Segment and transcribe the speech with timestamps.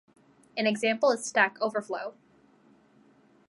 [0.57, 2.15] An example is Stack Overflow.